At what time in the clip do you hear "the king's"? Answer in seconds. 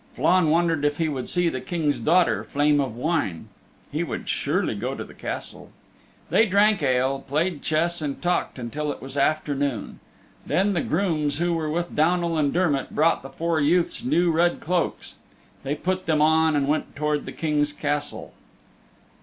1.47-1.99, 17.25-17.71